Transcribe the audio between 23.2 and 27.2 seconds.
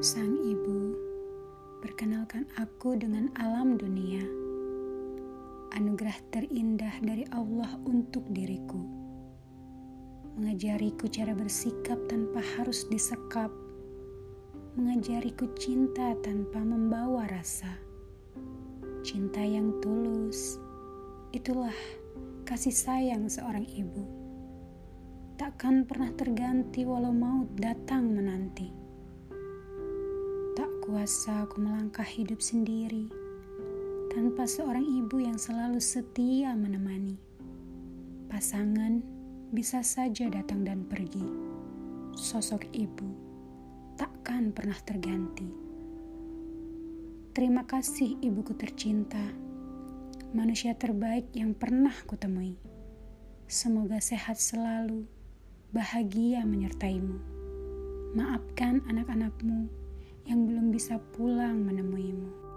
seorang ibu. Takkan pernah terganti walau